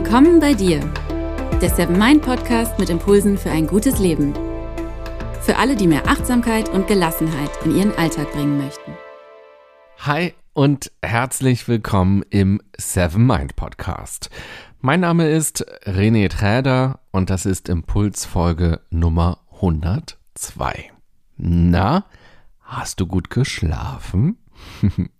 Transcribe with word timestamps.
Willkommen 0.00 0.38
bei 0.38 0.54
dir, 0.54 0.78
der 1.60 1.70
Seven 1.70 1.98
Mind 1.98 2.22
Podcast 2.22 2.78
mit 2.78 2.88
Impulsen 2.88 3.36
für 3.36 3.50
ein 3.50 3.66
gutes 3.66 3.98
Leben. 3.98 4.32
Für 5.40 5.56
alle, 5.56 5.74
die 5.74 5.88
mehr 5.88 6.06
Achtsamkeit 6.06 6.68
und 6.68 6.86
Gelassenheit 6.86 7.50
in 7.64 7.76
ihren 7.76 7.92
Alltag 7.98 8.30
bringen 8.30 8.58
möchten. 8.58 8.92
Hi 9.98 10.34
und 10.52 10.92
herzlich 11.02 11.66
willkommen 11.66 12.22
im 12.30 12.62
Seven 12.76 13.26
Mind 13.26 13.56
Podcast. 13.56 14.30
Mein 14.78 15.00
Name 15.00 15.28
ist 15.30 15.66
René 15.84 16.28
Träder 16.28 17.00
und 17.10 17.28
das 17.28 17.44
ist 17.44 17.68
Impulsfolge 17.68 18.80
Nummer 18.90 19.40
102. 19.56 20.92
Na, 21.38 22.04
hast 22.60 23.00
du 23.00 23.06
gut 23.08 23.30
geschlafen? 23.30 24.38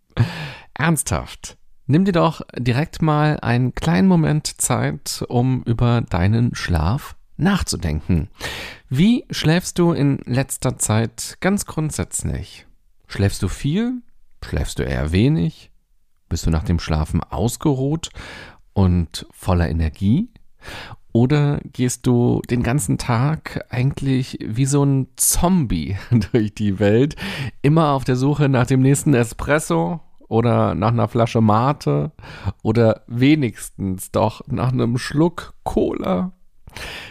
Ernsthaft. 0.75 1.59
Nimm 1.91 2.05
dir 2.05 2.13
doch 2.13 2.43
direkt 2.55 3.01
mal 3.01 3.41
einen 3.41 3.75
kleinen 3.75 4.09
Moment 4.09 4.61
Zeit, 4.61 5.25
um 5.27 5.63
über 5.63 6.03
deinen 6.03 6.55
Schlaf 6.55 7.17
nachzudenken. 7.39 8.29
Wie 8.91 9.25
schläfst 9.31 9.79
du 9.79 9.93
in 9.93 10.19
letzter 10.27 10.77
Zeit 10.77 11.39
ganz 11.41 11.65
grundsätzlich? 11.65 12.67
Schläfst 13.07 13.43
du 13.43 13.49
viel? 13.49 14.03
Schläfst 14.45 14.79
du 14.79 14.83
eher 14.83 15.13
wenig? 15.13 15.71
Bist 16.29 16.45
du 16.45 16.51
nach 16.51 16.65
dem 16.65 16.79
Schlafen 16.79 17.23
ausgeruht 17.23 18.11
und 18.75 19.27
voller 19.31 19.71
Energie? 19.71 20.29
Oder 21.13 21.59
gehst 21.73 22.07
du 22.07 22.43
den 22.51 22.63
ganzen 22.63 22.99
Tag 22.99 23.65
eigentlich 23.71 24.37
wie 24.45 24.67
so 24.67 24.85
ein 24.85 25.09
Zombie 25.17 25.97
durch 26.33 26.55
die 26.55 26.79
Welt, 26.81 27.17
immer 27.63 27.93
auf 27.93 28.05
der 28.05 28.17
Suche 28.17 28.51
nach 28.51 28.67
dem 28.67 28.83
nächsten 28.83 29.15
Espresso 29.15 30.03
oder 30.29 30.75
nach 30.75 30.93
einer 30.93 31.09
Flasche 31.09 31.41
Mate 31.41 32.13
oder 32.63 33.03
wenigstens 33.07 34.11
doch 34.11 34.43
nach 34.47 34.73
einem 34.73 34.99
Schluck 34.99 35.55
Cola. 35.65 36.33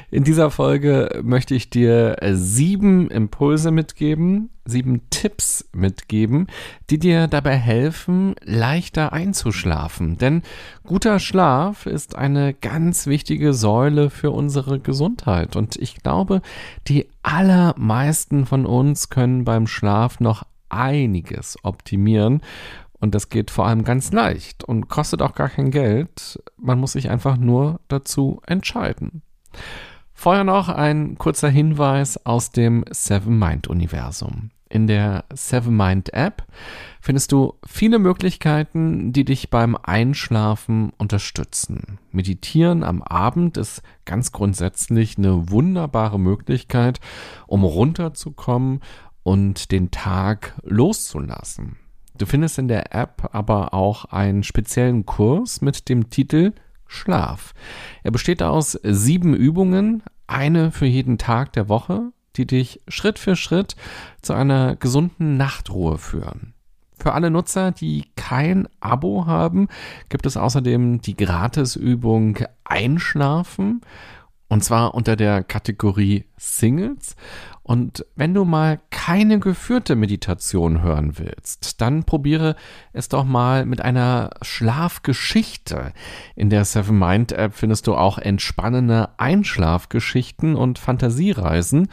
In 0.09 0.23
dieser 0.23 0.51
Folge 0.51 1.19
möchte 1.21 1.53
ich 1.53 1.69
dir 1.69 2.15
sieben 2.31 3.09
Impulse 3.09 3.71
mitgeben, 3.71 4.49
sieben 4.65 5.01
Tipps 5.09 5.67
mitgeben, 5.73 6.47
die 6.89 6.97
dir 6.97 7.27
dabei 7.27 7.55
helfen, 7.57 8.35
leichter 8.43 9.11
einzuschlafen. 9.11 10.17
Denn 10.17 10.43
guter 10.85 11.19
Schlaf 11.19 11.85
ist 11.85 12.15
eine 12.15 12.53
ganz 12.53 13.07
wichtige 13.07 13.53
Säule 13.53 14.09
für 14.09 14.31
unsere 14.31 14.79
Gesundheit. 14.79 15.55
Und 15.55 15.75
ich 15.75 15.95
glaube, 16.03 16.41
die 16.87 17.07
allermeisten 17.21 18.45
von 18.45 18.65
uns 18.65 19.09
können 19.09 19.43
beim 19.43 19.67
Schlaf 19.67 20.19
noch 20.21 20.45
einiges 20.69 21.57
optimieren. 21.63 22.41
Und 22.99 23.13
das 23.13 23.29
geht 23.29 23.51
vor 23.51 23.67
allem 23.67 23.83
ganz 23.83 24.11
leicht 24.11 24.63
und 24.63 24.89
kostet 24.89 25.21
auch 25.21 25.35
gar 25.35 25.49
kein 25.49 25.71
Geld. 25.71 26.41
Man 26.57 26.79
muss 26.79 26.93
sich 26.93 27.09
einfach 27.09 27.37
nur 27.37 27.79
dazu 27.87 28.41
entscheiden. 28.45 29.21
Vorher 30.13 30.43
noch 30.43 30.69
ein 30.69 31.17
kurzer 31.17 31.49
Hinweis 31.49 32.25
aus 32.25 32.51
dem 32.51 32.83
Seven 32.89 33.37
Mind 33.37 33.67
Universum. 33.67 34.49
In 34.69 34.87
der 34.87 35.25
Seven 35.33 35.77
Mind 35.77 36.13
App 36.13 36.43
findest 36.99 37.31
du 37.31 37.53
viele 37.65 37.99
Möglichkeiten, 37.99 39.13
die 39.13 39.23
dich 39.23 39.49
beim 39.49 39.77
Einschlafen 39.81 40.91
unterstützen. 40.97 41.99
Meditieren 42.11 42.83
am 42.83 43.01
Abend 43.01 43.57
ist 43.57 43.81
ganz 44.05 44.31
grundsätzlich 44.31 45.17
eine 45.17 45.49
wunderbare 45.51 46.19
Möglichkeit, 46.19 46.99
um 47.45 47.63
runterzukommen 47.63 48.81
und 49.23 49.71
den 49.71 49.91
Tag 49.91 50.55
loszulassen. 50.63 51.77
Du 52.17 52.25
findest 52.25 52.57
in 52.57 52.67
der 52.67 52.95
App 52.95 53.29
aber 53.31 53.73
auch 53.73 54.05
einen 54.05 54.43
speziellen 54.43 55.05
Kurs 55.05 55.61
mit 55.61 55.89
dem 55.89 56.09
Titel 56.09 56.53
Schlaf. 56.87 57.53
Er 58.03 58.11
besteht 58.11 58.41
aus 58.41 58.79
sieben 58.83 59.33
Übungen, 59.33 60.03
eine 60.25 60.71
für 60.71 60.85
jeden 60.85 61.17
Tag 61.17 61.53
der 61.53 61.69
Woche, 61.69 62.11
die 62.35 62.47
dich 62.47 62.81
Schritt 62.87 63.19
für 63.19 63.35
Schritt 63.35 63.75
zu 64.21 64.33
einer 64.33 64.75
gesunden 64.75 65.37
Nachtruhe 65.37 65.97
führen. 65.97 66.53
Für 66.99 67.13
alle 67.13 67.29
Nutzer, 67.29 67.71
die 67.71 68.05
kein 68.15 68.67
Abo 68.79 69.27
haben, 69.27 69.67
gibt 70.09 70.25
es 70.25 70.35
außerdem 70.35 71.01
die 71.01 71.15
Gratisübung 71.15 72.39
Einschlafen 72.63 73.81
und 74.49 74.63
zwar 74.63 74.93
unter 74.93 75.15
der 75.15 75.43
Kategorie 75.43 76.25
Singles. 76.37 77.15
Und 77.63 78.05
wenn 78.15 78.33
du 78.33 78.45
mal 78.45 78.79
keine 78.91 79.39
geführte 79.39 79.97
Meditation 79.97 80.81
hören 80.81 81.17
willst, 81.17 81.81
dann 81.81 82.05
probiere 82.05 82.55
es 82.93 83.09
doch 83.09 83.25
mal 83.25 83.65
mit 83.65 83.81
einer 83.81 84.29
Schlafgeschichte. 84.41 85.91
In 86.35 86.49
der 86.49 86.63
Seven 86.63 86.97
Mind 86.97 87.33
App 87.33 87.53
findest 87.53 87.87
du 87.87 87.95
auch 87.95 88.17
entspannende 88.17 89.09
Einschlafgeschichten 89.17 90.55
und 90.55 90.79
Fantasiereisen. 90.79 91.89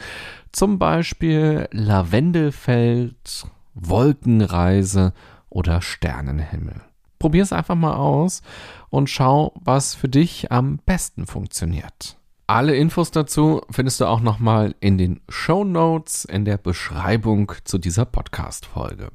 Zum 0.53 0.79
Beispiel 0.79 1.67
Lavendelfeld, 1.71 3.45
Wolkenreise 3.73 5.11
oder 5.49 5.81
Sternenhimmel. 5.81 6.81
Probier 7.19 7.43
es 7.43 7.51
einfach 7.51 7.75
mal 7.75 7.95
aus 7.95 8.43
und 8.89 9.09
schau, 9.09 9.53
was 9.59 9.93
für 9.93 10.07
dich 10.07 10.53
am 10.53 10.79
besten 10.85 11.27
funktioniert. 11.27 12.17
Alle 12.47 12.75
Infos 12.75 13.09
dazu 13.09 13.61
findest 13.71 13.99
du 13.99 14.05
auch 14.05 14.19
nochmal 14.19 14.75
in 14.79 14.99
den 14.99 15.19
Show 15.29 15.63
Notes 15.63 16.25
in 16.25 16.45
der 16.45 16.57
Beschreibung 16.57 17.51
zu 17.63 17.79
dieser 17.79 18.05
Podcast-Folge. 18.05 19.09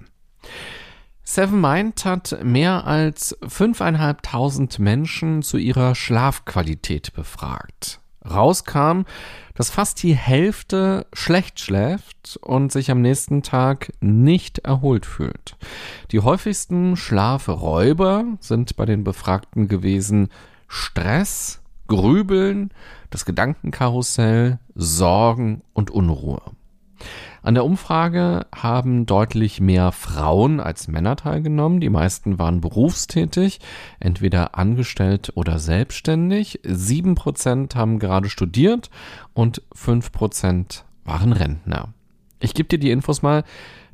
Seven 1.23 1.61
Mind 1.61 2.05
hat 2.05 2.39
mehr 2.43 2.89
als 2.89 3.39
5.500 3.43 4.81
Menschen 4.81 5.43
zu 5.43 5.59
ihrer 5.59 5.95
Schlafqualität 5.95 7.13
befragt. 7.13 8.01
Rauskam, 8.29 9.03
dass 9.55 9.71
fast 9.71 10.03
die 10.03 10.17
Hälfte 10.17 11.07
schlecht 11.13 11.61
schläft 11.61 12.37
und 12.43 12.73
sich 12.73 12.91
am 12.91 13.01
nächsten 13.01 13.45
Tag 13.45 13.93
nicht 14.01 14.59
erholt 14.59 15.07
fühlt. 15.07 15.57
Die 16.11 16.19
häufigsten 16.19 16.97
Schlafräuber 16.97 18.25
sind 18.41 18.75
bei 18.75 18.87
den 18.87 19.05
Befragten 19.05 19.69
gewesen 19.69 20.31
Stress, 20.67 21.60
Grübeln, 21.91 22.71
das 23.11 23.25
Gedankenkarussell, 23.25 24.61
Sorgen 24.77 25.63
und 25.75 25.91
Unruhe. 25.91 26.41
An 27.43 27.55
der 27.55 27.65
Umfrage 27.65 28.47
haben 28.55 29.07
deutlich 29.07 29.61
mehr 29.61 29.91
Frauen 29.91 30.61
als 30.61 30.87
Männer 30.87 31.17
teilgenommen. 31.17 31.81
Die 31.81 31.89
meisten 31.91 32.39
waren 32.39 32.61
berufstätig, 32.61 33.59
entweder 33.99 34.57
angestellt 34.57 35.33
oder 35.35 35.59
selbstständig. 35.59 36.61
Sieben 36.63 37.17
Prozent 37.17 37.75
haben 37.75 37.99
gerade 37.99 38.29
studiert 38.29 38.89
und 39.35 39.63
fünf 39.73 40.13
Prozent 40.13 40.85
waren 41.05 41.33
Rentner. 41.33 41.89
Ich 42.39 42.55
gebe 42.55 42.69
dir 42.69 42.79
die 42.79 42.93
Infos 42.93 43.23
mal 43.23 43.43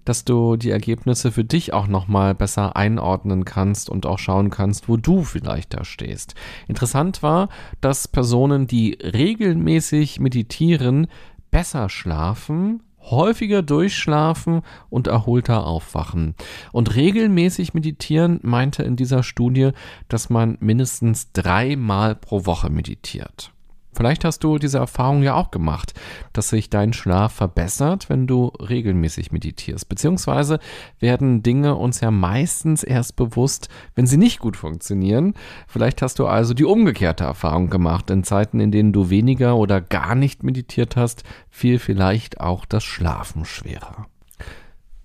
dass 0.06 0.24
du 0.24 0.56
die 0.56 0.70
Ergebnisse 0.70 1.30
für 1.30 1.44
dich 1.44 1.74
auch 1.74 1.86
nochmal 1.86 2.34
besser 2.34 2.76
einordnen 2.76 3.44
kannst 3.44 3.90
und 3.90 4.06
auch 4.06 4.18
schauen 4.18 4.48
kannst, 4.48 4.88
wo 4.88 4.96
du 4.96 5.22
vielleicht 5.22 5.74
da 5.74 5.84
stehst. 5.84 6.34
Interessant 6.68 7.22
war, 7.22 7.50
dass 7.82 8.08
Personen, 8.08 8.66
die 8.66 8.96
regelmäßig 9.02 10.20
meditieren, 10.20 11.08
besser 11.50 11.90
schlafen, 11.90 12.82
häufiger 13.10 13.62
durchschlafen 13.62 14.62
und 14.90 15.06
erholter 15.06 15.66
aufwachen. 15.66 16.34
Und 16.72 16.94
regelmäßig 16.94 17.74
meditieren 17.74 18.40
meinte 18.42 18.82
in 18.82 18.96
dieser 18.96 19.22
Studie, 19.22 19.70
dass 20.08 20.30
man 20.30 20.56
mindestens 20.60 21.32
dreimal 21.32 22.14
pro 22.14 22.46
Woche 22.46 22.70
meditiert. 22.70 23.52
Vielleicht 23.96 24.26
hast 24.26 24.44
du 24.44 24.58
diese 24.58 24.76
Erfahrung 24.76 25.22
ja 25.22 25.34
auch 25.34 25.50
gemacht, 25.50 25.94
dass 26.34 26.50
sich 26.50 26.68
dein 26.68 26.92
Schlaf 26.92 27.32
verbessert, 27.32 28.10
wenn 28.10 28.26
du 28.26 28.48
regelmäßig 28.48 29.32
meditierst. 29.32 29.88
Beziehungsweise 29.88 30.58
werden 31.00 31.42
Dinge 31.42 31.76
uns 31.76 32.00
ja 32.00 32.10
meistens 32.10 32.82
erst 32.82 33.16
bewusst, 33.16 33.68
wenn 33.94 34.06
sie 34.06 34.18
nicht 34.18 34.38
gut 34.38 34.58
funktionieren. 34.58 35.32
Vielleicht 35.66 36.02
hast 36.02 36.18
du 36.18 36.26
also 36.26 36.52
die 36.52 36.66
umgekehrte 36.66 37.24
Erfahrung 37.24 37.70
gemacht. 37.70 38.10
In 38.10 38.22
Zeiten, 38.22 38.60
in 38.60 38.70
denen 38.70 38.92
du 38.92 39.08
weniger 39.08 39.56
oder 39.56 39.80
gar 39.80 40.14
nicht 40.14 40.42
meditiert 40.42 40.96
hast, 40.96 41.24
fiel 41.48 41.78
vielleicht 41.78 42.38
auch 42.40 42.66
das 42.66 42.84
Schlafen 42.84 43.46
schwerer. 43.46 44.06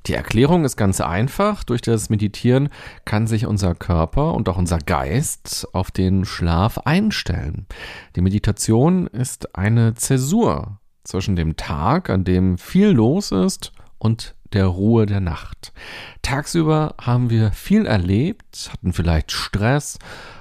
Die 0.08 0.14
Erklärung 0.14 0.66
ist 0.66 0.78
ganz 0.78 1.00
einfach. 1.00 1.64
Durch 1.64 1.82
das 1.82 2.10
Meditieren 2.10 2.70
kann 3.06 3.28
sich 3.28 3.46
unser 3.46 3.76
Körper 3.76 4.34
und 4.34 4.50
auch 4.50 4.58
unser 4.58 4.80
Geist 4.80 5.68
auf 5.74 5.92
den 5.92 6.26
Schlaf 6.26 6.80
einstellen. 6.80 7.68
Die 8.16 8.22
Meditation 8.22 9.08
ist 9.08 9.56
eine 9.56 9.94
Zäsur 9.94 10.80
zwischen 11.04 11.36
dem 11.36 11.56
Tag, 11.56 12.10
an 12.10 12.24
dem 12.24 12.58
viel 12.58 12.90
los 12.90 13.32
ist, 13.32 13.72
und 13.98 14.36
der 14.54 14.66
Ruhe 14.66 15.06
der 15.06 15.20
Nacht. 15.20 15.72
Tagsüber 16.22 16.96
haben 17.00 17.30
wir 17.30 17.52
viel 17.52 17.86
erlebt, 17.86 18.70
hatten 18.74 18.94
vielleicht 18.94 19.32
Stress, 19.32 20.00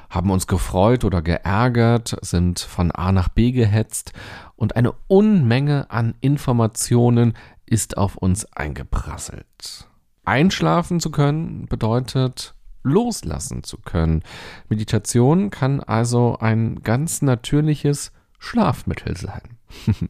haben 0.08 0.30
uns 0.30 0.46
gefreut 0.46 1.04
oder 1.04 1.22
geärgert, 1.22 2.16
sind 2.22 2.58
von 2.58 2.90
A 2.90 3.12
nach 3.12 3.28
B 3.28 3.52
gehetzt 3.52 4.12
und 4.56 4.76
eine 4.76 4.92
Unmenge 5.06 5.90
an 5.90 6.14
Informationen 6.20 7.34
ist 7.70 7.96
auf 7.96 8.16
uns 8.16 8.44
eingeprasselt. 8.52 9.88
Einschlafen 10.24 11.00
zu 11.00 11.10
können 11.10 11.66
bedeutet 11.66 12.54
loslassen 12.82 13.62
zu 13.62 13.78
können. 13.78 14.22
Meditation 14.68 15.50
kann 15.50 15.80
also 15.80 16.36
ein 16.38 16.82
ganz 16.82 17.22
natürliches 17.22 18.12
Schlafmittel 18.38 19.16
sein. 19.16 19.58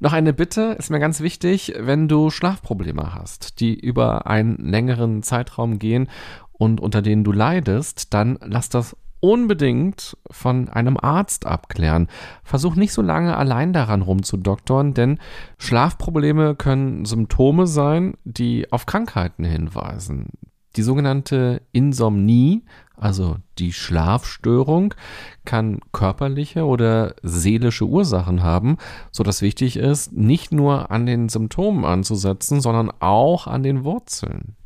Noch 0.00 0.12
eine 0.12 0.32
Bitte 0.32 0.76
ist 0.78 0.90
mir 0.90 1.00
ganz 1.00 1.20
wichtig, 1.20 1.74
wenn 1.78 2.08
du 2.08 2.30
Schlafprobleme 2.30 3.14
hast, 3.14 3.60
die 3.60 3.78
über 3.78 4.26
einen 4.26 4.56
längeren 4.56 5.22
Zeitraum 5.22 5.78
gehen 5.78 6.08
und 6.52 6.80
unter 6.80 7.02
denen 7.02 7.24
du 7.24 7.32
leidest, 7.32 8.14
dann 8.14 8.38
lass 8.42 8.68
das 8.68 8.96
unbedingt 9.20 10.16
von 10.30 10.68
einem 10.68 10.96
Arzt 11.00 11.46
abklären. 11.46 12.08
Versuch 12.44 12.76
nicht 12.76 12.92
so 12.92 13.02
lange 13.02 13.36
allein 13.36 13.72
daran 13.72 14.02
rumzudoktoren, 14.02 14.94
denn 14.94 15.18
Schlafprobleme 15.58 16.54
können 16.54 17.04
Symptome 17.04 17.66
sein, 17.66 18.14
die 18.24 18.70
auf 18.72 18.86
Krankheiten 18.86 19.44
hinweisen. 19.44 20.30
Die 20.76 20.82
sogenannte 20.82 21.62
Insomnie, 21.72 22.64
also 22.96 23.36
die 23.58 23.72
Schlafstörung, 23.72 24.94
kann 25.46 25.80
körperliche 25.92 26.66
oder 26.66 27.14
seelische 27.22 27.86
Ursachen 27.86 28.42
haben, 28.42 28.76
so 29.10 29.22
dass 29.22 29.40
wichtig 29.40 29.78
ist, 29.78 30.12
nicht 30.12 30.52
nur 30.52 30.90
an 30.90 31.06
den 31.06 31.30
Symptomen 31.30 31.86
anzusetzen, 31.86 32.60
sondern 32.60 32.92
auch 33.00 33.46
an 33.46 33.62
den 33.62 33.84
Wurzeln. 33.84 34.56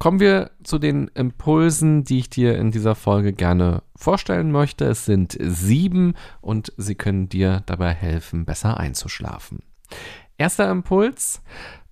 Kommen 0.00 0.18
wir 0.18 0.52
zu 0.64 0.78
den 0.78 1.08
Impulsen, 1.08 2.04
die 2.04 2.20
ich 2.20 2.30
dir 2.30 2.56
in 2.56 2.70
dieser 2.70 2.94
Folge 2.94 3.34
gerne 3.34 3.82
vorstellen 3.94 4.50
möchte. 4.50 4.86
Es 4.86 5.04
sind 5.04 5.36
sieben 5.38 6.14
und 6.40 6.72
sie 6.78 6.94
können 6.94 7.28
dir 7.28 7.62
dabei 7.66 7.92
helfen, 7.92 8.46
besser 8.46 8.80
einzuschlafen. 8.80 9.58
Erster 10.38 10.70
Impuls, 10.70 11.42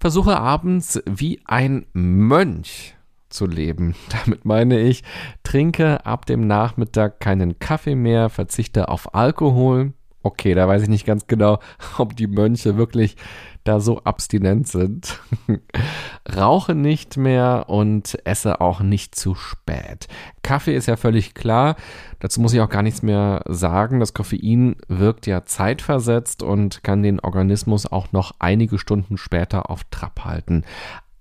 versuche 0.00 0.38
abends 0.38 1.02
wie 1.04 1.42
ein 1.44 1.84
Mönch 1.92 2.96
zu 3.28 3.44
leben. 3.44 3.94
Damit 4.08 4.46
meine 4.46 4.80
ich, 4.80 5.04
trinke 5.42 6.06
ab 6.06 6.24
dem 6.24 6.46
Nachmittag 6.46 7.20
keinen 7.20 7.58
Kaffee 7.58 7.94
mehr, 7.94 8.30
verzichte 8.30 8.88
auf 8.88 9.14
Alkohol. 9.14 9.92
Okay, 10.28 10.52
da 10.52 10.68
weiß 10.68 10.82
ich 10.82 10.88
nicht 10.90 11.06
ganz 11.06 11.26
genau, 11.26 11.58
ob 11.96 12.14
die 12.14 12.26
Mönche 12.26 12.76
wirklich 12.76 13.16
da 13.64 13.80
so 13.80 14.00
abstinent 14.00 14.68
sind. 14.68 15.20
Rauche 16.36 16.74
nicht 16.74 17.16
mehr 17.16 17.64
und 17.68 18.18
esse 18.26 18.60
auch 18.60 18.80
nicht 18.80 19.14
zu 19.14 19.34
spät. 19.34 20.06
Kaffee 20.42 20.76
ist 20.76 20.84
ja 20.84 20.96
völlig 20.96 21.32
klar. 21.32 21.76
Dazu 22.18 22.42
muss 22.42 22.52
ich 22.52 22.60
auch 22.60 22.68
gar 22.68 22.82
nichts 22.82 23.00
mehr 23.00 23.42
sagen. 23.46 24.00
Das 24.00 24.12
Koffein 24.12 24.76
wirkt 24.86 25.26
ja 25.26 25.46
zeitversetzt 25.46 26.42
und 26.42 26.84
kann 26.84 27.02
den 27.02 27.20
Organismus 27.20 27.90
auch 27.90 28.12
noch 28.12 28.32
einige 28.38 28.78
Stunden 28.78 29.16
später 29.16 29.70
auf 29.70 29.84
Trab 29.84 30.26
halten. 30.26 30.62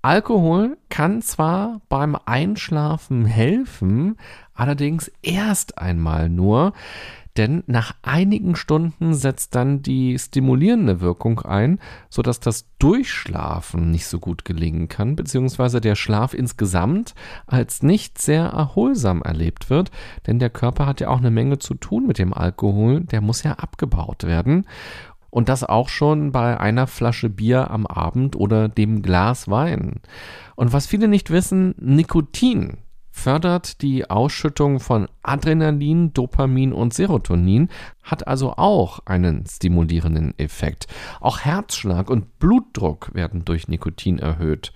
Alkohol 0.01 0.77
kann 0.89 1.21
zwar 1.21 1.79
beim 1.87 2.17
Einschlafen 2.25 3.25
helfen, 3.25 4.17
allerdings 4.53 5.09
erst 5.21 5.77
einmal 5.77 6.27
nur, 6.29 6.73
denn 7.37 7.63
nach 7.67 7.93
einigen 8.01 8.55
Stunden 8.55 9.13
setzt 9.13 9.55
dann 9.55 9.81
die 9.81 10.17
stimulierende 10.17 11.01
Wirkung 11.01 11.41
ein, 11.41 11.79
sodass 12.09 12.39
das 12.39 12.67
Durchschlafen 12.79 13.91
nicht 13.91 14.07
so 14.07 14.19
gut 14.19 14.45
gelingen 14.45 14.87
kann, 14.87 15.15
beziehungsweise 15.15 15.81
der 15.81 15.95
Schlaf 15.95 16.33
insgesamt 16.33 17.13
als 17.45 17.83
nicht 17.83 18.19
sehr 18.19 18.45
erholsam 18.45 19.21
erlebt 19.21 19.69
wird, 19.69 19.91
denn 20.25 20.39
der 20.39 20.49
Körper 20.49 20.85
hat 20.85 20.99
ja 20.99 21.09
auch 21.09 21.19
eine 21.19 21.31
Menge 21.31 21.59
zu 21.59 21.75
tun 21.75 22.07
mit 22.07 22.17
dem 22.17 22.33
Alkohol, 22.33 23.01
der 23.01 23.21
muss 23.21 23.43
ja 23.43 23.53
abgebaut 23.53 24.23
werden. 24.23 24.65
Und 25.29 25.49
das 25.49 25.63
auch 25.63 25.89
schon 25.89 26.31
bei 26.31 26.59
einer 26.59 26.87
Flasche 26.87 27.29
Bier 27.29 27.69
am 27.69 27.85
Abend 27.85 28.35
oder 28.35 28.69
dem 28.69 29.01
Glas 29.01 29.49
Wein. 29.49 29.99
Und 30.55 30.73
was 30.73 30.87
viele 30.87 31.07
nicht 31.07 31.29
wissen, 31.29 31.75
Nikotin 31.77 32.77
fördert 33.17 33.81
die 33.81 34.09
Ausschüttung 34.09 34.79
von 34.79 35.07
Adrenalin, 35.23 36.13
Dopamin 36.13 36.71
und 36.71 36.93
Serotonin, 36.93 37.69
hat 38.03 38.27
also 38.27 38.53
auch 38.53 38.99
einen 39.05 39.43
stimulierenden 39.45 40.37
Effekt. 40.37 40.87
Auch 41.19 41.39
Herzschlag 41.39 42.09
und 42.11 42.37
Blutdruck 42.37 43.13
werden 43.15 43.43
durch 43.43 43.67
Nikotin 43.67 44.19
erhöht. 44.19 44.71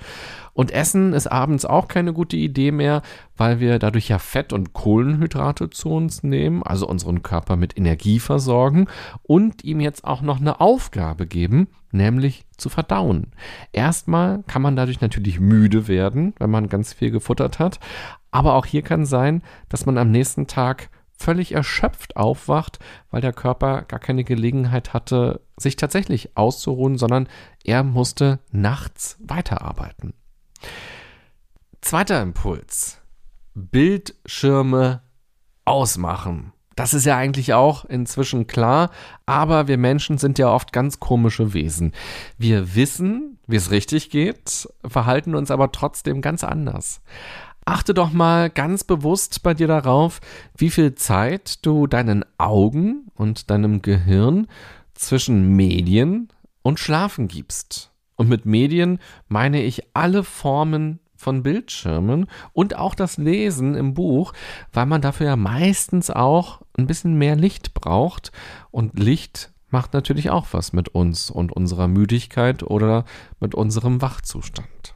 Und 0.53 0.71
Essen 0.71 1.13
ist 1.13 1.27
abends 1.27 1.65
auch 1.65 1.87
keine 1.87 2.13
gute 2.13 2.35
Idee 2.35 2.71
mehr, 2.71 3.03
weil 3.37 3.59
wir 3.59 3.77
dadurch 3.77 4.09
ja 4.09 4.17
Fett 4.17 4.53
und 4.53 4.73
Kohlenhydrate 4.73 5.69
zu 5.69 5.89
uns 5.89 6.23
nehmen, 6.23 6.63
also 6.63 6.87
unseren 6.87 7.21
Körper 7.21 7.55
mit 7.55 7.77
Energie 7.77 8.19
versorgen 8.19 8.87
und 9.21 9.63
ihm 9.63 9.79
jetzt 9.79 10.03
auch 10.03 10.21
noch 10.21 10.41
eine 10.41 10.59
Aufgabe 10.59 11.27
geben, 11.27 11.67
nämlich 11.91 12.45
zu 12.57 12.69
verdauen. 12.69 13.31
Erstmal 13.71 14.43
kann 14.47 14.61
man 14.61 14.75
dadurch 14.75 15.01
natürlich 15.01 15.39
müde 15.39 15.87
werden, 15.87 16.33
wenn 16.39 16.49
man 16.49 16.69
ganz 16.69 16.93
viel 16.93 17.11
gefuttert 17.11 17.59
hat, 17.59 17.79
aber 18.31 18.55
auch 18.55 18.65
hier 18.65 18.81
kann 18.81 19.05
sein, 19.05 19.43
dass 19.69 19.85
man 19.85 19.97
am 19.97 20.11
nächsten 20.11 20.47
Tag 20.47 20.89
völlig 21.21 21.53
erschöpft 21.53 22.17
aufwacht, 22.17 22.79
weil 23.11 23.21
der 23.21 23.33
Körper 23.33 23.83
gar 23.83 23.99
keine 23.99 24.23
Gelegenheit 24.23 24.93
hatte, 24.93 25.41
sich 25.57 25.75
tatsächlich 25.75 26.35
auszuruhen, 26.35 26.97
sondern 26.97 27.27
er 27.63 27.83
musste 27.83 28.39
nachts 28.51 29.17
weiterarbeiten. 29.19 30.13
Zweiter 31.81 32.21
Impuls. 32.21 32.99
Bildschirme 33.53 35.01
ausmachen. 35.65 36.53
Das 36.81 36.95
ist 36.95 37.05
ja 37.05 37.15
eigentlich 37.15 37.53
auch 37.53 37.85
inzwischen 37.85 38.47
klar, 38.47 38.89
aber 39.27 39.67
wir 39.67 39.77
Menschen 39.77 40.17
sind 40.17 40.39
ja 40.39 40.51
oft 40.51 40.73
ganz 40.73 40.99
komische 40.99 41.53
Wesen. 41.53 41.93
Wir 42.39 42.73
wissen, 42.73 43.37
wie 43.45 43.57
es 43.57 43.69
richtig 43.69 44.09
geht, 44.09 44.67
verhalten 44.83 45.35
uns 45.35 45.51
aber 45.51 45.71
trotzdem 45.71 46.21
ganz 46.21 46.43
anders. 46.43 47.01
Achte 47.65 47.93
doch 47.93 48.11
mal 48.11 48.49
ganz 48.49 48.83
bewusst 48.83 49.43
bei 49.43 49.53
dir 49.53 49.67
darauf, 49.67 50.21
wie 50.57 50.71
viel 50.71 50.95
Zeit 50.95 51.63
du 51.63 51.85
deinen 51.85 52.25
Augen 52.39 53.11
und 53.13 53.51
deinem 53.51 53.83
Gehirn 53.83 54.47
zwischen 54.95 55.55
Medien 55.55 56.29
und 56.63 56.79
Schlafen 56.79 57.27
gibst. 57.27 57.91
Und 58.15 58.27
mit 58.27 58.47
Medien 58.47 58.97
meine 59.27 59.61
ich 59.61 59.83
alle 59.93 60.23
Formen 60.23 60.99
von 61.21 61.43
Bildschirmen 61.43 62.27
und 62.51 62.75
auch 62.75 62.95
das 62.95 63.17
Lesen 63.17 63.75
im 63.75 63.93
Buch, 63.93 64.33
weil 64.73 64.87
man 64.87 65.01
dafür 65.01 65.27
ja 65.27 65.35
meistens 65.35 66.09
auch 66.09 66.61
ein 66.77 66.87
bisschen 66.87 67.17
mehr 67.17 67.35
Licht 67.35 67.73
braucht. 67.73 68.31
Und 68.71 68.99
Licht 68.99 69.51
macht 69.69 69.93
natürlich 69.93 70.29
auch 70.29 70.47
was 70.51 70.73
mit 70.73 70.89
uns 70.89 71.29
und 71.29 71.51
unserer 71.51 71.87
Müdigkeit 71.87 72.63
oder 72.63 73.05
mit 73.39 73.55
unserem 73.55 74.01
Wachzustand. 74.01 74.95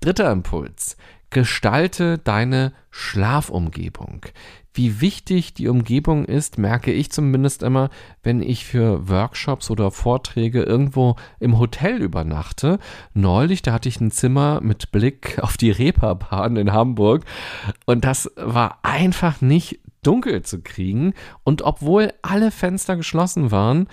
Dritter 0.00 0.30
Impuls. 0.30 0.96
Gestalte 1.30 2.18
deine 2.18 2.72
Schlafumgebung. 2.90 4.26
Wie 4.72 5.00
wichtig 5.00 5.54
die 5.54 5.68
Umgebung 5.68 6.24
ist, 6.24 6.56
merke 6.56 6.92
ich 6.92 7.10
zumindest 7.10 7.62
immer, 7.62 7.90
wenn 8.22 8.40
ich 8.40 8.64
für 8.64 9.08
Workshops 9.08 9.70
oder 9.70 9.90
Vorträge 9.90 10.62
irgendwo 10.62 11.16
im 11.40 11.58
Hotel 11.58 12.00
übernachte. 12.00 12.78
Neulich, 13.12 13.62
da 13.62 13.72
hatte 13.72 13.88
ich 13.88 14.00
ein 14.00 14.12
Zimmer 14.12 14.60
mit 14.62 14.92
Blick 14.92 15.38
auf 15.42 15.56
die 15.56 15.72
Reeperbahn 15.72 16.56
in 16.56 16.72
Hamburg 16.72 17.24
und 17.86 18.04
das 18.04 18.30
war 18.36 18.78
einfach 18.82 19.40
nicht 19.40 19.80
dunkel 20.02 20.42
zu 20.42 20.62
kriegen. 20.62 21.12
Und 21.44 21.62
obwohl 21.62 22.12
alle 22.22 22.50
Fenster 22.50 22.96
geschlossen 22.96 23.50
waren, 23.50 23.88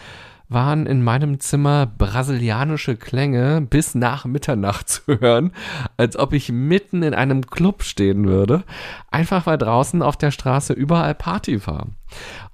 waren 0.47 0.85
in 0.85 1.03
meinem 1.03 1.39
Zimmer 1.39 1.85
brasilianische 1.85 2.95
Klänge 2.95 3.61
bis 3.61 3.95
nach 3.95 4.25
Mitternacht 4.25 4.89
zu 4.89 5.19
hören, 5.19 5.51
als 5.97 6.17
ob 6.17 6.33
ich 6.33 6.51
mitten 6.51 7.03
in 7.03 7.13
einem 7.13 7.47
Club 7.47 7.83
stehen 7.83 8.27
würde, 8.27 8.63
einfach 9.11 9.45
weil 9.45 9.57
draußen 9.57 10.01
auf 10.01 10.17
der 10.17 10.31
Straße 10.31 10.73
überall 10.73 11.15
Party 11.15 11.65
war. 11.65 11.87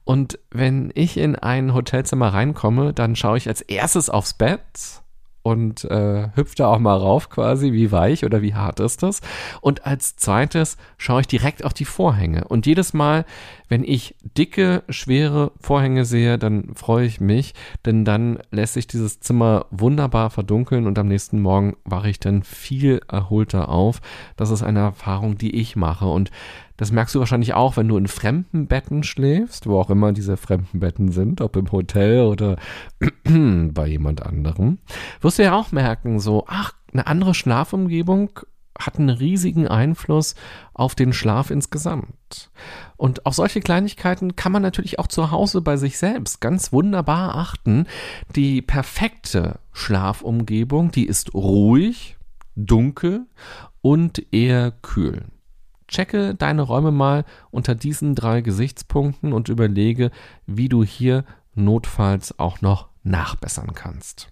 Und 0.04 0.40
wenn 0.50 0.92
ich 0.96 1.18
in 1.18 1.36
ein 1.36 1.74
Hotelzimmer 1.74 2.34
reinkomme, 2.34 2.94
dann 2.94 3.16
schaue 3.16 3.38
ich 3.38 3.48
als 3.48 3.62
erstes 3.62 4.10
aufs 4.10 4.34
Bett 4.34 4.62
und 5.44 5.86
äh, 5.86 6.30
hüpft 6.36 6.60
da 6.60 6.68
auch 6.68 6.80
mal 6.80 6.98
rauf 6.98 7.30
quasi, 7.30 7.72
wie 7.74 7.92
weich 7.92 8.26
oder 8.26 8.42
wie 8.42 8.54
hart 8.54 8.80
ist 8.80 9.04
das. 9.04 9.22
Und 9.62 9.86
als 9.86 10.16
zweites 10.16 10.78
schaue 10.98 11.22
ich 11.22 11.28
direkt 11.28 11.66
auf 11.66 11.74
die 11.74 11.86
Vorhänge. 11.86 12.46
Und 12.48 12.66
jedes 12.66 12.94
Mal, 12.94 13.26
wenn 13.68 13.84
ich 13.84 14.16
dicke, 14.38 14.84
schwere 14.90 15.52
Vorhänge 15.60 16.06
sehe, 16.06 16.38
dann 16.38 16.76
freue 16.76 17.06
ich 17.06 17.20
mich, 17.22 17.54
denn 17.86 18.06
dann 18.06 18.40
lässt 18.52 18.74
sich 18.74 18.88
dieses 18.88 19.20
Zimmer 19.20 19.66
wunderbar 19.72 20.30
verdunkeln 20.30 20.88
und 20.88 21.00
am 21.00 21.08
nächsten 21.08 21.40
Morgen 21.40 21.76
wache 21.86 22.10
ich 22.10 22.20
dann 22.20 22.44
viel 22.44 23.02
erholter 23.08 23.70
auf. 23.70 24.02
Das 24.36 24.52
ist 24.52 24.64
eine 24.64 24.80
Erfahrung, 24.80 25.38
die 25.38 25.56
ich 25.56 25.76
mache 25.76 26.06
und 26.06 26.32
das 26.82 26.92
merkst 26.92 27.14
du 27.14 27.20
wahrscheinlich 27.20 27.54
auch, 27.54 27.78
wenn 27.78 27.88
du 27.88 27.96
in 27.96 28.08
fremden 28.08 28.66
Betten 28.66 29.04
schläfst, 29.04 29.68
wo 29.68 29.80
auch 29.80 29.92
immer 29.92 30.14
diese 30.14 30.36
fremden 30.36 30.80
Betten 30.80 31.12
sind, 31.12 31.40
ob 31.40 31.56
im 31.56 31.72
Hotel 31.72 32.22
oder 32.22 32.58
bei 33.24 33.86
jemand 33.86 34.26
anderem. 34.26 34.80
Wirst 35.20 35.38
du 35.38 35.44
ja 35.44 35.54
auch 35.54 35.72
merken, 35.72 36.20
so, 36.20 36.46
ach, 36.48 36.74
eine 36.92 37.06
andere 37.06 37.36
Schlafumgebung 37.36 38.32
hat 38.80 38.98
einen 38.98 39.12
riesigen 39.12 39.68
Einfluss 39.68 40.34
auf 40.74 40.96
den 40.96 41.14
Schlaf 41.14 41.52
insgesamt. 41.52 42.50
Und 42.98 43.28
auf 43.28 43.36
solche 43.36 43.60
Kleinigkeiten 43.60 44.36
kann 44.36 44.52
man 44.52 44.64
natürlich 44.64 44.98
auch 44.98 45.06
zu 45.06 45.30
Hause 45.30 45.62
bei 45.62 45.78
sich 45.78 46.00
selbst 46.00 46.42
ganz 46.42 46.74
wunderbar 46.74 47.36
achten. 47.36 47.86
Die 48.36 48.64
perfekte 48.64 49.60
Schlafumgebung, 49.72 50.90
die 50.90 51.06
ist 51.06 51.36
ruhig, 51.36 52.18
dunkel 52.56 53.28
und 53.82 54.34
eher 54.34 54.72
kühl. 54.72 55.26
Checke 55.92 56.34
deine 56.34 56.64
Räume 56.64 56.92
mal 56.92 57.26
unter 57.52 57.76
diesen 57.76 58.16
drei 58.16 58.42
Gesichtspunkten 58.42 59.34
und 59.34 59.50
überlege, 59.50 60.10
wie 60.48 60.70
du 60.70 60.84
hier 60.84 61.26
notfalls 61.54 62.40
auch 62.40 62.62
noch 62.62 62.88
nachbessern 63.04 63.74
kannst. 63.76 64.30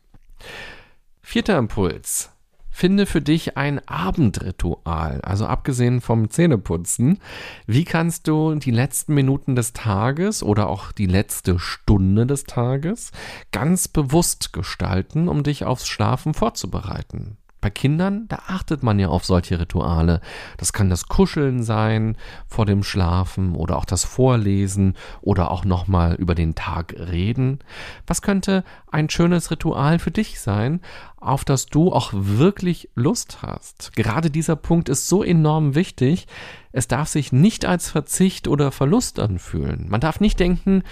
Vierter 1.22 1.58
Impuls. 1.60 2.32
Finde 2.72 3.06
für 3.06 3.22
dich 3.22 3.58
ein 3.58 3.86
Abendritual, 3.90 5.20
also 5.22 5.46
abgesehen 5.46 6.00
vom 6.00 6.30
Zähneputzen. 6.30 7.20
Wie 7.68 7.84
kannst 7.84 8.28
du 8.28 8.56
die 8.56 8.72
letzten 8.72 9.16
Minuten 9.16 9.56
des 9.58 9.74
Tages 9.74 10.44
oder 10.44 10.70
auch 10.70 10.94
die 10.94 11.08
letzte 11.08 11.60
Stunde 11.60 12.26
des 12.26 12.46
Tages 12.46 13.12
ganz 13.52 13.90
bewusst 13.90 14.54
gestalten, 14.54 15.28
um 15.28 15.44
dich 15.44 15.66
aufs 15.66 15.88
Schlafen 15.88 16.34
vorzubereiten? 16.34 17.38
Bei 17.62 17.70
Kindern, 17.70 18.26
da 18.30 18.40
achtet 18.48 18.84
man 18.84 19.00
ja 19.00 19.10
auf 19.10 19.26
solche 19.26 19.60
Rituale. 19.60 20.22
Das 20.58 20.72
kann 20.72 20.90
das 20.90 21.08
Kuscheln 21.08 21.62
sein 21.62 22.16
vor 22.48 22.66
dem 22.66 22.84
Schlafen 22.84 23.54
oder 23.54 23.78
auch 23.78 23.86
das 23.86 24.06
Vorlesen 24.06 24.96
oder 25.22 25.52
auch 25.52 25.66
nochmal 25.66 26.16
über 26.16 26.36
den 26.36 26.56
Tag 26.56 26.96
reden. 26.98 27.60
Was 28.08 28.22
könnte 28.22 28.64
ein 28.92 29.10
schönes 29.10 29.52
Ritual 29.52 30.00
für 30.00 30.12
dich 30.12 30.40
sein, 30.40 30.80
auf 31.18 31.44
das 31.44 31.66
du 31.66 31.92
auch 31.92 32.12
wirklich 32.14 32.90
Lust 32.96 33.40
hast? 33.42 33.94
Gerade 33.94 34.30
dieser 34.30 34.56
Punkt 34.56 34.88
ist 34.88 35.10
so 35.10 35.22
enorm 35.22 35.76
wichtig. 35.76 36.28
Es 36.72 36.88
darf 36.88 37.10
sich 37.10 37.34
nicht 37.34 37.66
als 37.66 37.90
Verzicht 37.90 38.48
oder 38.48 38.72
Verlust 38.72 39.20
anfühlen. 39.20 39.88
Man 39.90 40.00
darf 40.00 40.22
nicht 40.22 40.40
denken, 40.40 40.84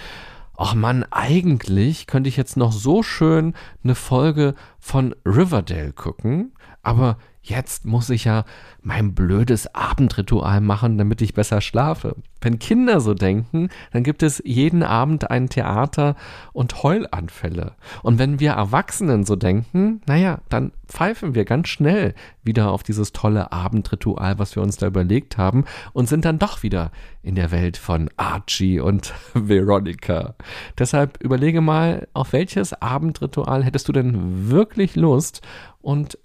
ach 0.58 0.74
man, 0.74 1.04
eigentlich 1.10 2.06
könnte 2.06 2.28
ich 2.28 2.36
jetzt 2.36 2.56
noch 2.56 2.72
so 2.72 3.02
schön 3.02 3.54
eine 3.84 3.94
Folge 3.94 4.54
von 4.78 5.14
Riverdale 5.24 5.92
gucken 5.92 6.52
aber 6.88 7.18
jetzt 7.42 7.84
muss 7.84 8.08
ich 8.08 8.24
ja 8.24 8.44
mein 8.80 9.14
blödes 9.14 9.74
Abendritual 9.74 10.62
machen, 10.62 10.96
damit 10.96 11.20
ich 11.20 11.34
besser 11.34 11.60
schlafe. 11.60 12.16
Wenn 12.40 12.58
Kinder 12.58 13.00
so 13.00 13.12
denken, 13.12 13.68
dann 13.92 14.04
gibt 14.04 14.22
es 14.22 14.42
jeden 14.42 14.82
Abend 14.82 15.30
ein 15.30 15.50
Theater 15.50 16.16
und 16.54 16.82
Heulanfälle. 16.82 17.74
Und 18.02 18.18
wenn 18.18 18.40
wir 18.40 18.52
Erwachsenen 18.52 19.24
so 19.24 19.36
denken, 19.36 20.00
naja, 20.06 20.38
dann 20.48 20.72
pfeifen 20.86 21.34
wir 21.34 21.44
ganz 21.44 21.68
schnell 21.68 22.14
wieder 22.42 22.70
auf 22.70 22.82
dieses 22.82 23.12
tolle 23.12 23.52
Abendritual, 23.52 24.38
was 24.38 24.56
wir 24.56 24.62
uns 24.62 24.78
da 24.78 24.86
überlegt 24.86 25.36
haben, 25.36 25.66
und 25.92 26.08
sind 26.08 26.24
dann 26.24 26.38
doch 26.38 26.62
wieder 26.62 26.90
in 27.22 27.34
der 27.34 27.50
Welt 27.50 27.76
von 27.76 28.08
Archie 28.16 28.80
und 28.80 29.12
Veronica. 29.34 30.36
Deshalb 30.78 31.22
überlege 31.22 31.60
mal, 31.60 32.08
auf 32.14 32.32
welches 32.32 32.72
Abendritual 32.72 33.62
hättest 33.62 33.88
du 33.88 33.92
denn 33.92 34.48
wirklich 34.48 34.96
Lust 34.96 35.42
und 35.82 36.16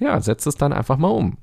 ja, 0.00 0.20
setzt 0.20 0.46
es 0.46 0.56
dann 0.56 0.72
einfach 0.72 0.98
mal 0.98 1.08
um. 1.08 1.38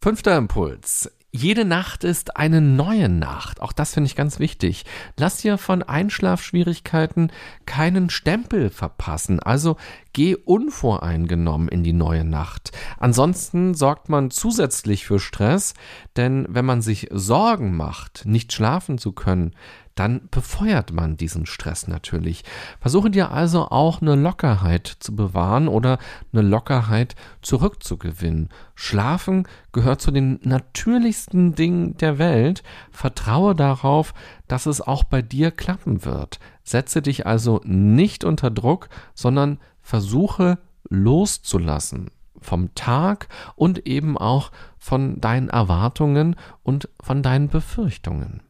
Fünfter 0.00 0.36
Impuls. 0.36 1.10
Jede 1.30 1.66
Nacht 1.66 2.04
ist 2.04 2.38
eine 2.38 2.62
neue 2.62 3.10
Nacht. 3.10 3.60
Auch 3.60 3.74
das 3.74 3.92
finde 3.92 4.06
ich 4.06 4.16
ganz 4.16 4.38
wichtig. 4.38 4.86
Lass 5.18 5.36
dir 5.36 5.58
von 5.58 5.82
Einschlafschwierigkeiten 5.82 7.30
keinen 7.66 8.08
Stempel 8.08 8.70
verpassen. 8.70 9.38
Also 9.38 9.76
geh 10.14 10.36
unvoreingenommen 10.36 11.68
in 11.68 11.84
die 11.84 11.92
neue 11.92 12.24
Nacht. 12.24 12.72
Ansonsten 12.98 13.74
sorgt 13.74 14.08
man 14.08 14.30
zusätzlich 14.30 15.04
für 15.04 15.20
Stress, 15.20 15.74
denn 16.16 16.46
wenn 16.48 16.64
man 16.64 16.80
sich 16.80 17.08
Sorgen 17.10 17.76
macht, 17.76 18.24
nicht 18.24 18.54
schlafen 18.54 18.96
zu 18.96 19.12
können, 19.12 19.54
dann 19.98 20.28
befeuert 20.30 20.92
man 20.92 21.16
diesen 21.16 21.44
Stress 21.46 21.88
natürlich. 21.88 22.44
Versuche 22.80 23.10
dir 23.10 23.32
also 23.32 23.68
auch 23.68 24.00
eine 24.00 24.14
Lockerheit 24.14 24.86
zu 24.86 25.16
bewahren 25.16 25.66
oder 25.66 25.98
eine 26.32 26.42
Lockerheit 26.42 27.16
zurückzugewinnen. 27.42 28.48
Schlafen 28.76 29.48
gehört 29.72 30.00
zu 30.00 30.10
den 30.12 30.38
natürlichsten 30.42 31.56
Dingen 31.56 31.96
der 31.96 32.18
Welt. 32.18 32.62
Vertraue 32.92 33.56
darauf, 33.56 34.14
dass 34.46 34.66
es 34.66 34.80
auch 34.80 35.02
bei 35.02 35.20
dir 35.20 35.50
klappen 35.50 36.04
wird. 36.04 36.38
Setze 36.62 37.02
dich 37.02 37.26
also 37.26 37.60
nicht 37.64 38.22
unter 38.22 38.50
Druck, 38.50 38.88
sondern 39.14 39.58
versuche 39.80 40.58
loszulassen 40.88 42.10
vom 42.40 42.72
Tag 42.76 43.28
und 43.56 43.86
eben 43.86 44.16
auch 44.16 44.52
von 44.78 45.20
deinen 45.20 45.48
Erwartungen 45.48 46.36
und 46.62 46.88
von 47.00 47.24
deinen 47.24 47.48
Befürchtungen. 47.48 48.42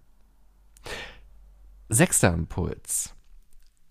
Sechster 1.91 2.35
Impuls. 2.35 3.15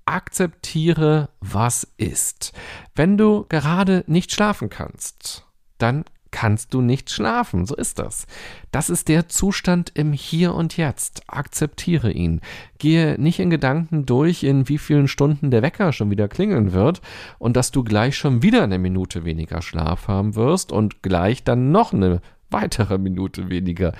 Akzeptiere, 0.05 1.29
was 1.41 1.87
ist. 1.97 2.53
Wenn 2.93 3.17
du 3.17 3.45
gerade 3.49 4.03
nicht 4.05 4.31
schlafen 4.31 4.69
kannst, 4.69 5.47
dann 5.79 6.05
kannst 6.29 6.75
du 6.75 6.81
nicht 6.81 7.09
schlafen. 7.09 7.65
So 7.65 7.75
ist 7.75 7.97
das. 7.97 8.27
Das 8.69 8.91
ist 8.91 9.07
der 9.07 9.29
Zustand 9.29 9.91
im 9.95 10.13
Hier 10.13 10.53
und 10.53 10.77
Jetzt. 10.77 11.23
Akzeptiere 11.25 12.11
ihn. 12.11 12.41
Gehe 12.77 13.19
nicht 13.19 13.39
in 13.39 13.49
Gedanken 13.49 14.05
durch, 14.05 14.43
in 14.43 14.69
wie 14.69 14.77
vielen 14.77 15.07
Stunden 15.07 15.49
der 15.49 15.63
Wecker 15.63 15.91
schon 15.91 16.11
wieder 16.11 16.27
klingeln 16.27 16.73
wird 16.73 17.01
und 17.39 17.57
dass 17.57 17.71
du 17.71 17.83
gleich 17.83 18.15
schon 18.15 18.43
wieder 18.43 18.63
eine 18.63 18.77
Minute 18.77 19.25
weniger 19.25 19.63
Schlaf 19.63 20.07
haben 20.07 20.35
wirst 20.35 20.71
und 20.71 21.01
gleich 21.01 21.43
dann 21.43 21.71
noch 21.71 21.93
eine 21.93 22.21
weitere 22.51 22.99
Minute 22.99 23.49
weniger 23.49 23.93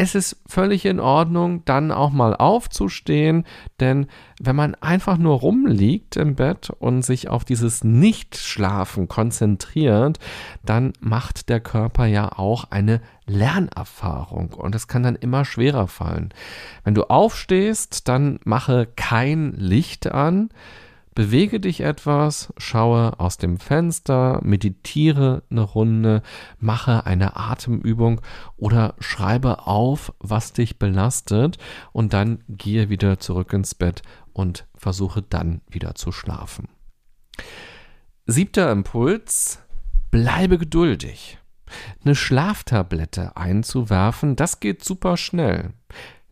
es 0.00 0.14
ist 0.14 0.40
völlig 0.46 0.86
in 0.86 0.98
Ordnung, 0.98 1.62
dann 1.66 1.92
auch 1.92 2.08
mal 2.08 2.34
aufzustehen, 2.34 3.44
denn 3.80 4.06
wenn 4.40 4.56
man 4.56 4.74
einfach 4.76 5.18
nur 5.18 5.40
rumliegt 5.40 6.16
im 6.16 6.36
Bett 6.36 6.70
und 6.70 7.02
sich 7.02 7.28
auf 7.28 7.44
dieses 7.44 7.84
Nichtschlafen 7.84 9.08
konzentriert, 9.08 10.18
dann 10.64 10.94
macht 11.00 11.50
der 11.50 11.60
Körper 11.60 12.06
ja 12.06 12.32
auch 12.38 12.64
eine 12.70 13.02
Lernerfahrung 13.26 14.54
und 14.54 14.74
es 14.74 14.88
kann 14.88 15.02
dann 15.02 15.16
immer 15.16 15.44
schwerer 15.44 15.86
fallen. 15.86 16.32
Wenn 16.82 16.94
du 16.94 17.10
aufstehst, 17.10 18.08
dann 18.08 18.40
mache 18.44 18.88
kein 18.96 19.52
Licht 19.52 20.10
an, 20.10 20.48
Bewege 21.14 21.58
dich 21.58 21.80
etwas, 21.80 22.52
schaue 22.56 23.18
aus 23.18 23.36
dem 23.36 23.58
Fenster, 23.58 24.40
meditiere 24.44 25.42
eine 25.50 25.62
Runde, 25.62 26.22
mache 26.58 27.04
eine 27.04 27.36
Atemübung 27.36 28.20
oder 28.56 28.94
schreibe 29.00 29.66
auf, 29.66 30.12
was 30.20 30.52
dich 30.52 30.78
belastet 30.78 31.58
und 31.92 32.12
dann 32.12 32.44
gehe 32.48 32.90
wieder 32.90 33.18
zurück 33.18 33.52
ins 33.52 33.74
Bett 33.74 34.02
und 34.32 34.66
versuche 34.76 35.20
dann 35.20 35.62
wieder 35.68 35.96
zu 35.96 36.12
schlafen. 36.12 36.68
Siebter 38.26 38.70
Impuls, 38.70 39.58
bleibe 40.12 40.58
geduldig. 40.58 41.38
Eine 42.04 42.14
Schlaftablette 42.14 43.36
einzuwerfen, 43.36 44.36
das 44.36 44.60
geht 44.60 44.84
super 44.84 45.16
schnell. 45.16 45.72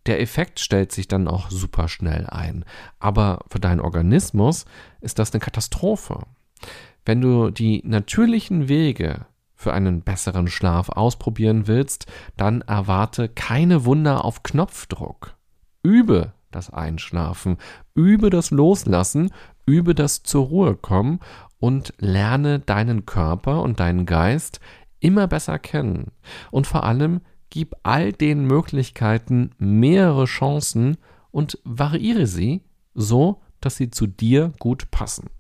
Der 0.09 0.21
Effekt 0.23 0.59
stellt 0.59 0.91
sich 0.91 1.07
dann 1.07 1.29
auch 1.29 1.51
super 1.51 1.87
schnell 1.87 2.27
ein. 2.27 2.65
Aber 2.99 3.45
für 3.51 3.61
deinen 3.61 3.81
Organismus 3.81 4.65
ist 5.03 5.19
das 5.19 5.33
eine 5.33 5.41
Katastrophe. 5.41 6.23
Wenn 7.05 7.21
du 7.21 7.51
die 7.51 7.83
natürlichen 7.85 8.69
Wege 8.69 9.27
für 9.55 9.75
einen 9.75 10.01
besseren 10.01 10.49
Schlaf 10.49 10.89
ausprobieren 10.89 11.67
willst, 11.67 12.07
dann 12.39 12.63
erwarte 12.63 13.29
keine 13.29 13.85
Wunder 13.85 14.25
auf 14.25 14.43
Knopfdruck. 14.43 15.37
Übe 15.83 16.33
das 16.51 16.71
Einschlafen, 16.71 17.59
übe 17.95 18.31
das 18.31 18.51
Loslassen, 18.51 19.31
übe 19.67 19.95
das 19.95 20.23
zur 20.23 20.47
Ruhe 20.47 20.75
kommen 20.75 21.21
und 21.59 21.93
lerne 21.99 22.61
deinen 22.61 23.05
Körper 23.05 23.61
und 23.61 23.79
deinen 23.79 24.07
Geist 24.07 24.61
immer 25.01 25.27
besser 25.27 25.59
kennen. 25.59 26.13
Und 26.51 26.67
vor 26.67 26.85
allem 26.85 27.21
Gib 27.51 27.75
all 27.83 28.13
den 28.13 28.45
Möglichkeiten 28.45 29.51
mehrere 29.59 30.27
Chancen 30.27 30.97
und 31.31 31.59
variiere 31.65 32.27
sie 32.27 32.63
so, 32.95 33.41
dass 33.61 33.77
sie 33.77 33.91
zu 33.91 34.07
dir 34.07 34.53
gut 34.59 34.91
passen. 34.91 35.31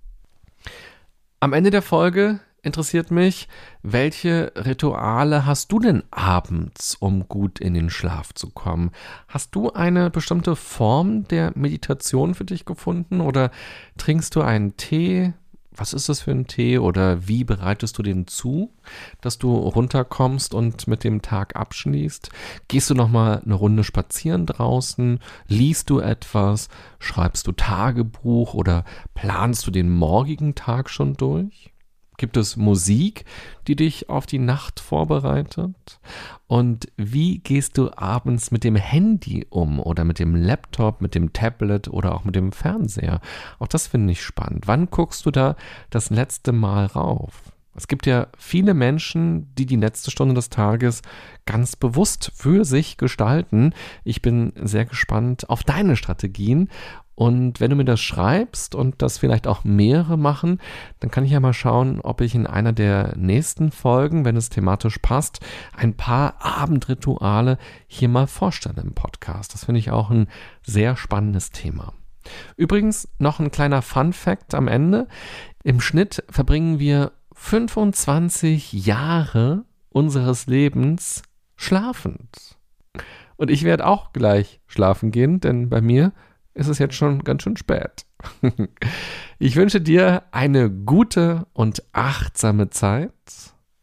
Am 1.40 1.52
Ende 1.52 1.70
der 1.70 1.82
Folge 1.82 2.40
interessiert 2.62 3.10
mich, 3.10 3.48
welche 3.82 4.52
Rituale 4.56 5.46
hast 5.46 5.70
du 5.72 5.78
denn 5.78 6.02
abends, 6.10 6.96
um 6.96 7.28
gut 7.28 7.60
in 7.60 7.74
den 7.74 7.90
Schlaf 7.90 8.34
zu 8.34 8.50
kommen? 8.50 8.90
Hast 9.28 9.54
du 9.54 9.72
eine 9.72 10.10
bestimmte 10.10 10.56
Form 10.56 11.26
der 11.28 11.52
Meditation 11.54 12.34
für 12.34 12.44
dich 12.44 12.64
gefunden 12.64 13.20
oder 13.20 13.50
trinkst 13.96 14.34
du 14.34 14.42
einen 14.42 14.76
Tee, 14.76 15.32
was 15.78 15.92
ist 15.92 16.08
das 16.08 16.20
für 16.20 16.32
ein 16.32 16.46
Tee 16.46 16.78
oder 16.78 17.28
wie 17.28 17.44
bereitest 17.44 17.98
du 17.98 18.02
den 18.02 18.26
zu, 18.26 18.72
dass 19.20 19.38
du 19.38 19.56
runterkommst 19.56 20.54
und 20.54 20.88
mit 20.88 21.04
dem 21.04 21.22
Tag 21.22 21.56
abschließt? 21.56 22.30
Gehst 22.68 22.90
du 22.90 22.94
noch 22.94 23.08
mal 23.08 23.40
eine 23.44 23.54
Runde 23.54 23.84
spazieren 23.84 24.46
draußen? 24.46 25.20
Liest 25.46 25.90
du 25.90 26.00
etwas? 26.00 26.68
Schreibst 26.98 27.46
du 27.46 27.52
Tagebuch 27.52 28.54
oder 28.54 28.84
planst 29.14 29.66
du 29.66 29.70
den 29.70 29.90
morgigen 29.90 30.54
Tag 30.54 30.90
schon 30.90 31.14
durch? 31.14 31.72
Gibt 32.18 32.36
es 32.36 32.56
Musik, 32.56 33.24
die 33.68 33.76
dich 33.76 34.10
auf 34.10 34.26
die 34.26 34.40
Nacht 34.40 34.80
vorbereitet? 34.80 36.00
Und 36.48 36.88
wie 36.96 37.38
gehst 37.38 37.78
du 37.78 37.90
abends 37.96 38.50
mit 38.50 38.64
dem 38.64 38.74
Handy 38.74 39.46
um 39.50 39.78
oder 39.78 40.04
mit 40.04 40.18
dem 40.18 40.34
Laptop, 40.34 41.00
mit 41.00 41.14
dem 41.14 41.32
Tablet 41.32 41.86
oder 41.86 42.14
auch 42.14 42.24
mit 42.24 42.34
dem 42.34 42.50
Fernseher? 42.50 43.20
Auch 43.60 43.68
das 43.68 43.86
finde 43.86 44.12
ich 44.12 44.22
spannend. 44.22 44.66
Wann 44.66 44.90
guckst 44.90 45.24
du 45.26 45.30
da 45.30 45.54
das 45.90 46.10
letzte 46.10 46.50
Mal 46.50 46.86
rauf? 46.86 47.52
Es 47.76 47.86
gibt 47.86 48.06
ja 48.06 48.26
viele 48.36 48.74
Menschen, 48.74 49.54
die 49.54 49.64
die 49.64 49.76
letzte 49.76 50.10
Stunde 50.10 50.34
des 50.34 50.50
Tages 50.50 51.02
ganz 51.46 51.76
bewusst 51.76 52.32
für 52.34 52.64
sich 52.64 52.96
gestalten. 52.96 53.72
Ich 54.02 54.20
bin 54.20 54.52
sehr 54.56 54.84
gespannt 54.84 55.48
auf 55.48 55.62
deine 55.62 55.94
Strategien. 55.94 56.68
Und 57.18 57.58
wenn 57.58 57.70
du 57.70 57.74
mir 57.74 57.84
das 57.84 58.00
schreibst 58.00 58.76
und 58.76 59.02
das 59.02 59.18
vielleicht 59.18 59.48
auch 59.48 59.64
mehrere 59.64 60.16
machen, 60.16 60.60
dann 61.00 61.10
kann 61.10 61.24
ich 61.24 61.32
ja 61.32 61.40
mal 61.40 61.52
schauen, 61.52 62.00
ob 62.00 62.20
ich 62.20 62.36
in 62.36 62.46
einer 62.46 62.72
der 62.72 63.16
nächsten 63.16 63.72
Folgen, 63.72 64.24
wenn 64.24 64.36
es 64.36 64.50
thematisch 64.50 64.98
passt, 64.98 65.40
ein 65.76 65.94
paar 65.94 66.36
Abendrituale 66.38 67.58
hier 67.88 68.08
mal 68.08 68.28
vorstelle 68.28 68.82
im 68.82 68.94
Podcast. 68.94 69.52
Das 69.52 69.64
finde 69.64 69.80
ich 69.80 69.90
auch 69.90 70.10
ein 70.10 70.28
sehr 70.62 70.94
spannendes 70.96 71.50
Thema. 71.50 71.92
Übrigens 72.56 73.08
noch 73.18 73.40
ein 73.40 73.50
kleiner 73.50 73.82
Fun 73.82 74.12
fact 74.12 74.54
am 74.54 74.68
Ende. 74.68 75.08
Im 75.64 75.80
Schnitt 75.80 76.22
verbringen 76.30 76.78
wir 76.78 77.10
25 77.34 78.72
Jahre 78.72 79.64
unseres 79.88 80.46
Lebens 80.46 81.22
schlafend. 81.56 82.56
Und 83.34 83.50
ich 83.50 83.64
werde 83.64 83.88
auch 83.88 84.12
gleich 84.12 84.60
schlafen 84.68 85.10
gehen, 85.10 85.40
denn 85.40 85.68
bei 85.68 85.80
mir 85.80 86.12
ist 86.54 86.68
es 86.68 86.78
jetzt 86.78 86.94
schon 86.94 87.22
ganz 87.24 87.42
schön 87.42 87.56
spät. 87.56 88.06
Ich 89.40 89.54
wünsche 89.54 89.80
dir 89.80 90.24
eine 90.32 90.68
gute 90.68 91.46
und 91.52 91.84
achtsame 91.92 92.70
Zeit, 92.70 93.12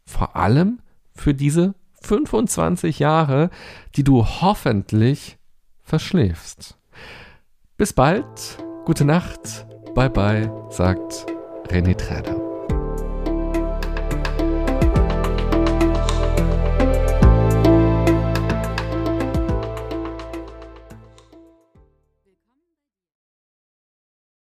vor 0.05 0.35
allem 0.35 0.79
für 1.13 1.33
diese 1.33 1.75
25 2.01 2.99
Jahre, 2.99 3.49
die 3.95 4.03
du 4.03 4.25
hoffentlich 4.25 5.37
verschläfst. 5.81 6.77
Bis 7.77 7.93
bald, 7.93 8.57
gute 8.83 9.05
Nacht, 9.05 9.65
bye 9.93 10.09
bye, 10.09 10.51
sagt 10.69 11.25
René 11.69 11.95
Träder. 11.95 12.44